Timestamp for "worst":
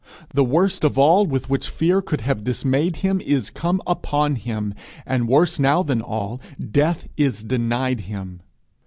0.43-0.83